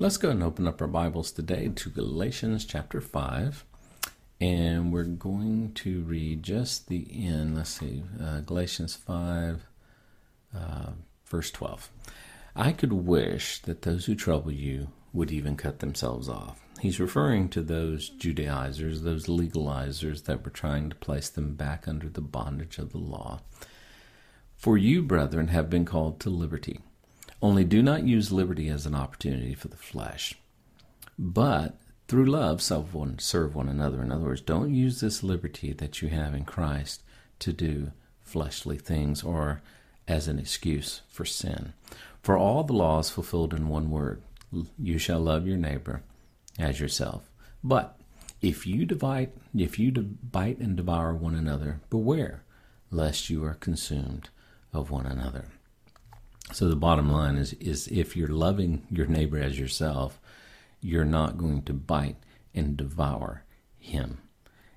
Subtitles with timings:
[0.00, 3.66] Let's go and open up our Bibles today to Galatians chapter 5.
[4.40, 7.54] And we're going to read just the end.
[7.54, 9.66] Let's see, uh, Galatians 5,
[10.56, 10.90] uh,
[11.26, 11.90] verse 12.
[12.56, 16.64] I could wish that those who trouble you would even cut themselves off.
[16.80, 22.08] He's referring to those Judaizers, those legalizers that were trying to place them back under
[22.08, 23.40] the bondage of the law.
[24.56, 26.80] For you, brethren, have been called to liberty.
[27.42, 30.34] Only do not use liberty as an opportunity for the flesh,
[31.18, 34.02] but through love serve one, serve one another.
[34.02, 37.02] In other words, don't use this liberty that you have in Christ
[37.38, 39.62] to do fleshly things or
[40.06, 41.72] as an excuse for sin.
[42.22, 44.22] For all the law is fulfilled in one word
[44.78, 46.02] you shall love your neighbor
[46.58, 47.30] as yourself.
[47.62, 47.98] But
[48.42, 52.42] if you divide, if you bite and devour one another, beware
[52.90, 54.30] lest you are consumed
[54.72, 55.46] of one another.
[56.52, 60.20] So the bottom line is is if you're loving your neighbor as yourself,
[60.80, 62.16] you're not going to bite
[62.54, 63.44] and devour
[63.78, 64.18] him.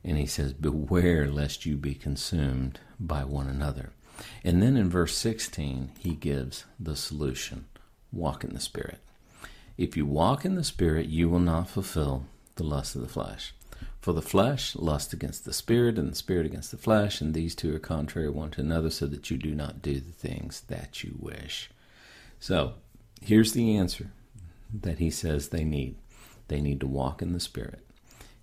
[0.03, 3.91] And he says, Beware lest you be consumed by one another.
[4.43, 7.65] And then in verse 16, he gives the solution
[8.11, 8.99] walk in the Spirit.
[9.77, 13.53] If you walk in the Spirit, you will not fulfill the lust of the flesh.
[14.03, 17.55] For the flesh lusts against the Spirit, and the Spirit against the flesh, and these
[17.55, 21.05] two are contrary one to another, so that you do not do the things that
[21.05, 21.69] you wish.
[22.37, 22.73] So,
[23.21, 24.11] here's the answer
[24.73, 25.95] that he says they need
[26.49, 27.87] they need to walk in the Spirit.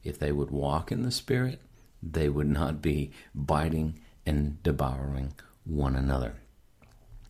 [0.03, 1.61] If they would walk in the Spirit,
[2.03, 6.37] they would not be biting and devouring one another.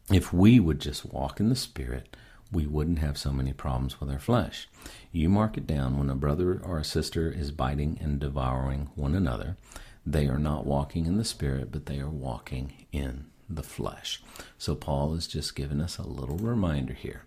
[0.08, 2.16] If we would just walk in the Spirit,
[2.52, 4.68] we wouldn't have so many problems with our flesh.
[5.12, 9.14] You mark it down when a brother or a sister is biting and devouring one
[9.14, 9.56] another,
[10.04, 14.22] they are not walking in the Spirit, but they are walking in the flesh.
[14.58, 17.24] So Paul is just giving us a little reminder here.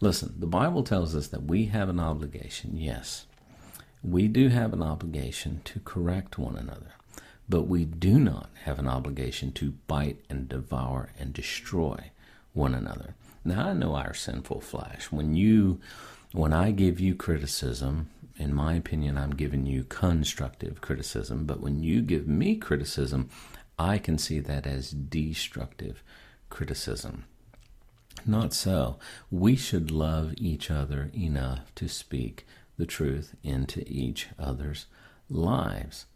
[0.00, 3.26] Listen, the Bible tells us that we have an obligation, yes.
[4.02, 6.94] We do have an obligation to correct one another,
[7.48, 12.10] but we do not have an obligation to bite and devour and destroy
[12.52, 13.14] one another.
[13.46, 15.12] Now I know our sinful flesh.
[15.12, 15.80] When you
[16.32, 21.80] when I give you criticism, in my opinion, I'm giving you constructive criticism, but when
[21.80, 23.30] you give me criticism,
[23.78, 26.02] I can see that as destructive
[26.50, 27.24] criticism.
[28.26, 28.98] Not so.
[29.30, 32.46] We should love each other enough to speak
[32.76, 34.86] the truth into each other's
[35.30, 36.06] lives.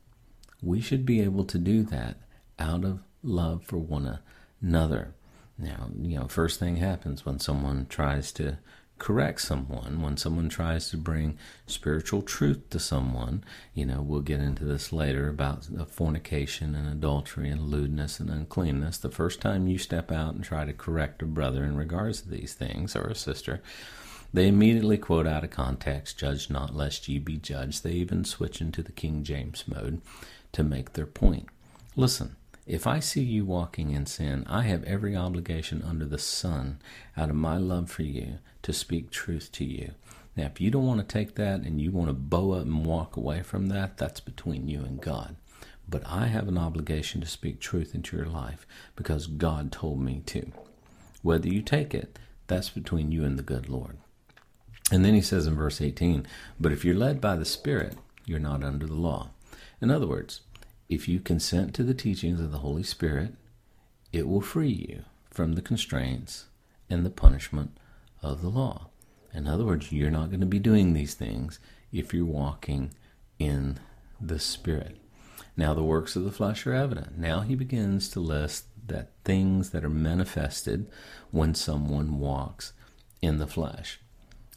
[0.60, 2.16] We should be able to do that
[2.58, 4.18] out of love for one
[4.60, 5.14] another.
[5.60, 8.59] Now, you know, first thing happens when someone tries to
[8.98, 13.43] correct someone, when someone tries to bring spiritual truth to someone,
[13.75, 18.98] you know, we'll get into this later about fornication and adultery and lewdness and uncleanness.
[18.98, 22.28] The first time you step out and try to correct a brother in regards to
[22.28, 23.62] these things or a sister,
[24.32, 27.82] they immediately quote out of context, judge not lest ye be judged.
[27.82, 30.00] They even switch into the King James mode
[30.53, 31.47] to make their point.
[31.97, 32.37] Listen,
[32.70, 36.81] if I see you walking in sin, I have every obligation under the sun,
[37.16, 39.91] out of my love for you, to speak truth to you.
[40.36, 42.86] Now, if you don't want to take that and you want to bow up and
[42.86, 45.34] walk away from that, that's between you and God.
[45.88, 48.64] But I have an obligation to speak truth into your life
[48.94, 50.53] because God told me to.
[51.22, 53.98] Whether you take it, that's between you and the good Lord.
[54.92, 56.25] And then he says in verse 18,
[56.60, 59.30] But if you're led by the Spirit, you're not under the law.
[59.80, 60.42] In other words,
[60.90, 63.34] if you consent to the teachings of the Holy Spirit,
[64.12, 66.46] it will free you from the constraints
[66.90, 67.78] and the punishment
[68.22, 68.88] of the law.
[69.32, 71.60] In other words, you're not going to be doing these things
[71.92, 72.92] if you're walking
[73.38, 73.78] in
[74.20, 74.98] the Spirit.
[75.56, 77.16] Now, the works of the flesh are evident.
[77.16, 80.90] Now he begins to list that things that are manifested
[81.30, 82.72] when someone walks
[83.22, 84.00] in the flesh.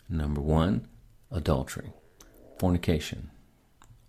[0.09, 0.87] Number one,
[1.29, 1.93] adultery,
[2.57, 3.29] fornication,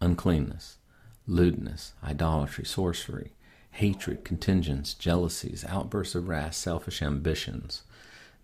[0.00, 0.78] uncleanness,
[1.26, 3.32] lewdness, idolatry, sorcery,
[3.72, 7.82] hatred, contentions, jealousies, outbursts of wrath, selfish ambitions,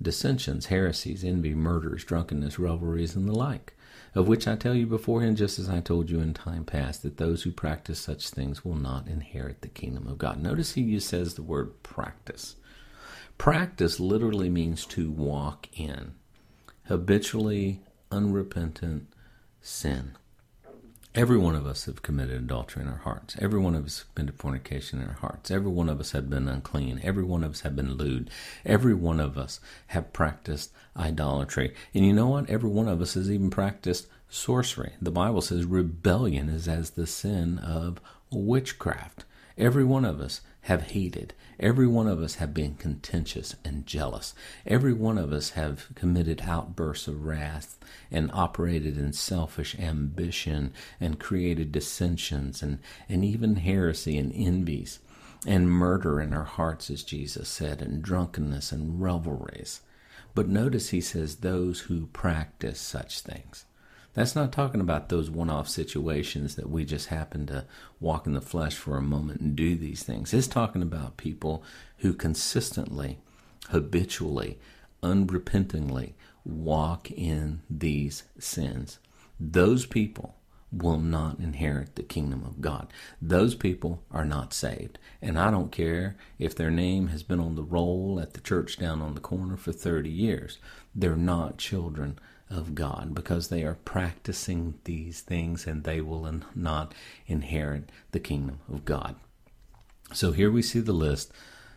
[0.02, 3.74] dissensions, heresies, envy, murders, drunkenness, revelries, and the like,
[4.14, 7.18] of which I tell you beforehand, just as I told you in time past, that
[7.18, 10.42] those who practice such things will not inherit the kingdom of God.
[10.42, 12.56] Notice he says the word practice.
[13.38, 16.12] Practice literally means to walk in
[16.86, 19.06] habitually unrepentant
[19.60, 20.16] sin.
[21.12, 23.34] Every one of us have committed adultery in our hearts.
[23.40, 25.50] Every one of us have been to fornication in our hearts.
[25.50, 27.00] Every one of us have been unclean.
[27.02, 28.30] Every one of us have been lewd.
[28.64, 29.58] Every one of us
[29.88, 31.74] have practiced idolatry.
[31.94, 32.48] And you know what?
[32.48, 34.92] Every one of us has even practiced sorcery.
[35.02, 39.24] The Bible says rebellion is as the sin of witchcraft.
[39.60, 41.34] Every one of us have hated.
[41.58, 44.34] Every one of us have been contentious and jealous.
[44.66, 47.78] Every one of us have committed outbursts of wrath
[48.10, 54.98] and operated in selfish ambition and created dissensions and, and even heresy and envies
[55.46, 59.82] and murder in our hearts, as Jesus said, and drunkenness and revelries.
[60.34, 63.66] But notice he says those who practice such things.
[64.14, 67.64] That's not talking about those one off situations that we just happen to
[68.00, 70.34] walk in the flesh for a moment and do these things.
[70.34, 71.62] It's talking about people
[71.98, 73.18] who consistently,
[73.68, 74.58] habitually,
[75.02, 76.14] unrepentingly
[76.44, 78.98] walk in these sins.
[79.38, 80.34] Those people
[80.72, 82.92] will not inherit the kingdom of God.
[83.20, 84.98] Those people are not saved.
[85.20, 88.78] And I don't care if their name has been on the roll at the church
[88.78, 90.58] down on the corner for 30 years.
[90.94, 92.18] They're not children
[92.48, 96.94] of God because they are practicing these things and they will not
[97.26, 99.16] inherit the kingdom of God.
[100.12, 101.32] So here we see the list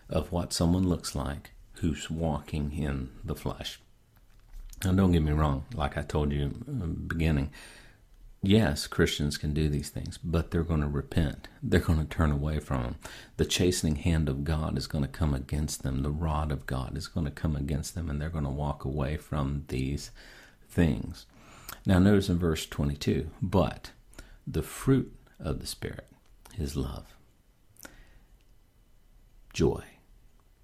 [0.09, 3.79] of what someone looks like who's walking in the flesh.
[4.83, 7.51] Now, don't get me wrong, like I told you in the beginning,
[8.43, 11.47] yes, Christians can do these things, but they're going to repent.
[11.63, 12.95] They're going to turn away from them.
[13.37, 16.03] The chastening hand of God is going to come against them.
[16.03, 18.85] The rod of God is going to come against them, and they're going to walk
[18.85, 20.11] away from these
[20.69, 21.25] things.
[21.85, 23.91] Now, notice in verse 22 but
[24.45, 26.07] the fruit of the Spirit
[26.57, 27.15] is love,
[29.53, 29.83] joy,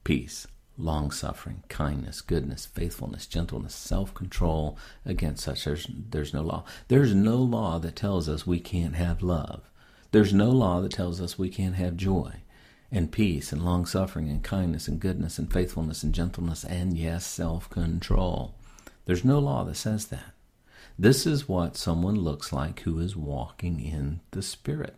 [0.04, 0.48] peace,
[0.80, 4.78] long suffering, kindness, goodness, faithfulness, gentleness, self control.
[5.06, 6.64] Against such, there's, there's no law.
[6.88, 9.70] There's no law that tells us we can't have love.
[10.12, 12.42] There's no law that tells us we can't have joy
[12.92, 17.26] and peace and long suffering and kindness and goodness and faithfulness and gentleness and, yes,
[17.26, 18.56] self control.
[19.06, 20.34] There's no law that says that.
[20.98, 24.96] This is what someone looks like who is walking in the Spirit.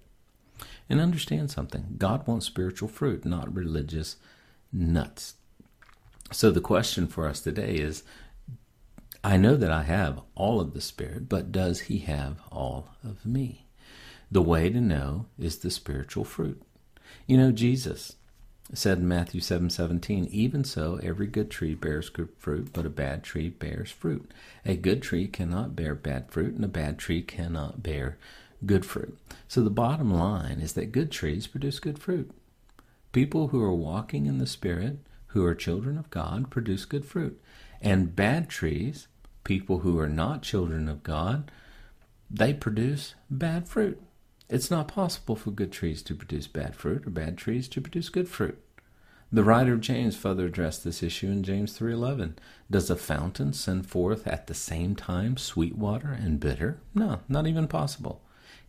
[0.89, 4.17] And understand something God wants spiritual fruit, not religious
[4.73, 5.35] nuts.
[6.31, 8.03] So the question for us today is
[9.23, 13.25] I know that I have all of the Spirit, but does He have all of
[13.25, 13.67] me?
[14.31, 16.61] The way to know is the spiritual fruit.
[17.27, 18.15] You know, Jesus
[18.73, 22.89] said in Matthew 7 17, Even so, every good tree bears good fruit, but a
[22.89, 24.31] bad tree bears fruit.
[24.65, 28.17] A good tree cannot bear bad fruit, and a bad tree cannot bear
[28.65, 29.17] good fruit.
[29.47, 32.31] So the bottom line is that good trees produce good fruit.
[33.11, 34.99] People who are walking in the Spirit,
[35.31, 37.41] who are children of God, produce good fruit.
[37.81, 39.07] And bad trees,
[39.43, 41.51] people who are not children of God,
[42.29, 44.01] they produce bad fruit.
[44.49, 48.09] It's not possible for good trees to produce bad fruit or bad trees to produce
[48.09, 48.61] good fruit.
[49.31, 52.35] The writer of James further addressed this issue in James 3:11.
[52.69, 56.81] Does a fountain send forth at the same time sweet water and bitter?
[56.93, 58.21] No, not even possible.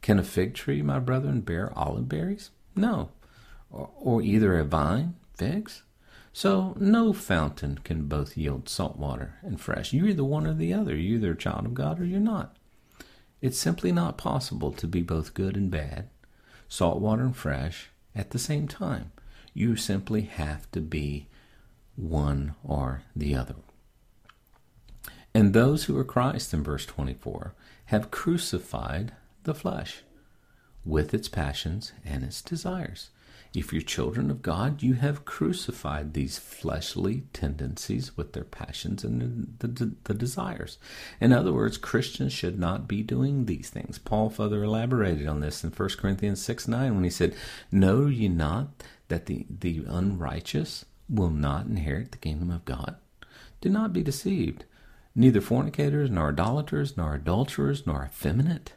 [0.03, 2.50] Can a fig tree, my brethren, bear olive berries?
[2.76, 3.11] No.
[3.70, 5.82] Or, or either a vine, figs?
[6.32, 9.93] So no fountain can both yield salt water and fresh.
[9.93, 10.96] You're either one or the other.
[10.96, 12.56] You're either a child of God or you're not.
[13.40, 16.08] It's simply not possible to be both good and bad,
[16.69, 19.12] salt water and fresh, at the same time.
[19.52, 21.26] You simply have to be
[21.96, 23.56] one or the other.
[25.35, 27.55] And those who are Christ, in verse 24,
[27.87, 29.12] have crucified
[29.44, 30.02] the flesh
[30.85, 33.11] with its passions and its desires.
[33.54, 39.54] If you're children of God, you have crucified these fleshly tendencies with their passions and
[39.58, 40.78] the, the, the, desires.
[41.20, 43.99] In other words, Christians should not be doing these things.
[43.99, 47.35] Paul further elaborated on this in 1 Corinthians 6 9 when he said,
[47.71, 48.68] Know ye not
[49.09, 52.97] that the, the unrighteous will not inherit the kingdom of God?
[53.61, 54.64] Do not be deceived.
[55.14, 58.73] Neither fornicators, nor idolaters, nor adulterers, nor effeminate.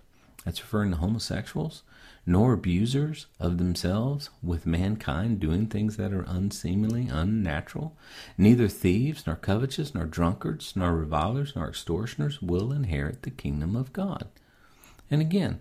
[0.46, 1.84] That's referring to homosexuals
[2.25, 7.96] nor abusers of themselves with mankind, doing things that are unseemly, unnatural.
[8.38, 13.94] Neither thieves, nor covetous, nor drunkards, nor revilers, nor extortioners will inherit the kingdom of
[13.94, 14.28] God.
[15.12, 15.60] And again,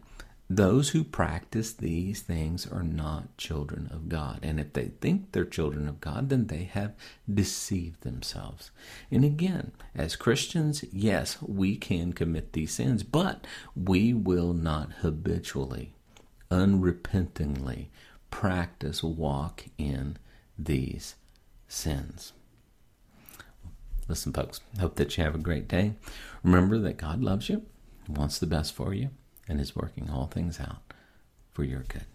[0.48, 4.40] those who practice these things are not children of God.
[4.42, 6.94] And if they think they're children of God, then they have
[7.32, 8.70] deceived themselves.
[9.10, 15.94] And again, as Christians, yes, we can commit these sins, but we will not habitually
[16.50, 17.90] unrepentingly
[18.30, 20.16] practice walk in
[20.58, 21.16] these
[21.68, 22.32] sins.
[24.06, 25.94] Listen, folks, hope that you have a great day.
[26.42, 27.62] Remember that God loves you,
[28.08, 29.10] wants the best for you,
[29.48, 30.82] and is working all things out
[31.52, 32.06] for your good.